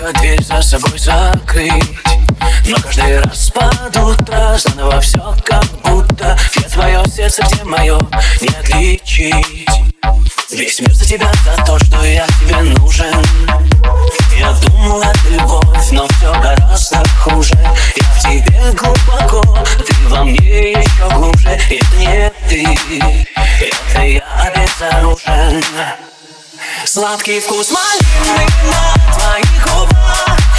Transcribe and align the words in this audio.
Тихо 0.00 0.12
дверь 0.14 0.42
за 0.42 0.62
собой 0.62 0.98
закрыть. 0.98 1.84
Но 2.66 2.78
каждый 2.80 3.20
раз 3.20 3.50
под 3.50 3.96
утро 3.98 4.56
заново 4.56 4.98
все 5.02 5.36
как 5.44 5.66
будто. 5.84 6.38
Где 6.56 6.68
твое 6.68 7.04
сердце, 7.06 7.42
где 7.42 7.64
мое, 7.64 8.00
не 8.40 8.48
отличить? 8.48 9.68
Весь 10.52 10.80
мир 10.80 10.94
за 10.94 11.04
тебя, 11.04 11.30
за 11.44 11.62
то, 11.64 11.78
что 11.84 12.02
я 12.02 12.26
тебе 12.40 12.60
нужен. 12.78 13.22
Я 14.38 14.52
думал, 14.52 15.02
это 15.02 15.28
любовь, 15.28 15.90
но 15.92 16.08
все 16.08 16.32
гораздо 16.40 17.02
хуже. 17.22 17.58
Я 17.96 18.02
в 18.02 18.22
тебе 18.22 18.72
глубоко, 18.72 19.58
ты 19.86 20.08
во 20.08 20.24
мне 20.24 20.72
еще 20.72 21.14
глубже. 21.14 21.50
Это 21.50 21.96
не 21.96 22.32
ты, 22.48 23.26
это 23.60 24.02
я 24.02 24.22
обезоружен 24.46 25.62
Сладкий 26.84 27.40
вкус 27.40 27.70
малины 27.70 28.46
на 28.64 29.12
твоих 29.12 29.64
губах 29.64 30.49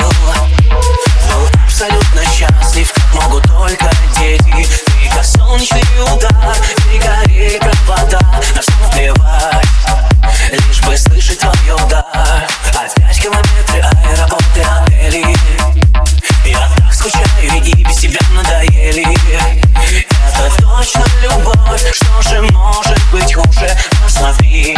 Был 0.00 1.48
абсолютно 1.64 2.24
счастлив, 2.24 2.92
как 2.92 3.14
могут 3.14 3.44
только 3.44 3.90
дети 4.18 4.66
Ты 4.86 5.14
как 5.14 5.24
солнечный 5.24 5.82
удар, 6.02 6.56
перегорей 6.88 7.60
провода. 7.60 8.20
На 8.54 8.60
все 8.60 8.72
наплевать, 8.80 9.66
лишь 10.50 10.80
бы 10.82 10.96
слышать 10.96 11.38
твой 11.38 11.54
удар 11.76 12.04
Опять 12.72 13.20
километры, 13.20 13.80
аэропорты, 13.80 14.62
отели. 14.62 15.36
Я 16.44 16.68
так 16.76 16.92
скучаю 16.92 17.62
и 17.62 17.84
без 17.84 17.96
тебя 17.96 18.20
надоели. 18.32 19.06
Это 20.28 20.62
точно 20.62 21.04
любовь, 21.22 21.94
что 21.94 22.22
же 22.22 22.42
может 22.52 22.98
быть 23.12 23.32
хуже? 23.32 23.76
Посмотри, 24.02 24.76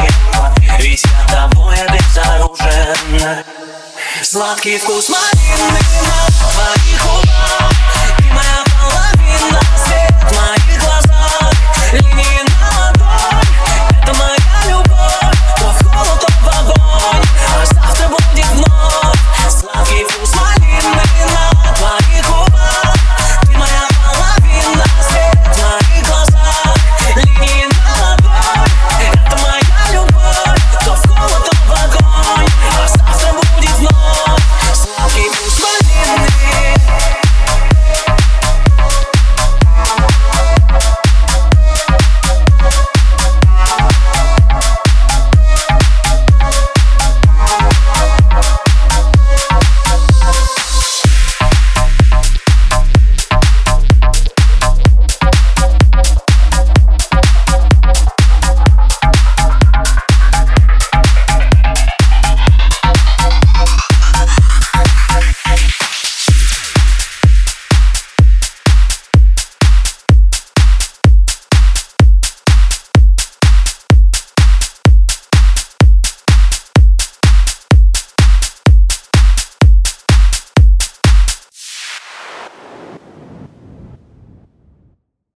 ведь 0.79 1.05
я 1.05 1.49
тобой 1.49 1.75
обезоружен 1.77 3.45
Сладкий 4.29 4.77
вкус. 4.79 5.09
Малины 5.09 5.79
на 6.03 6.27
твоих 6.51 6.96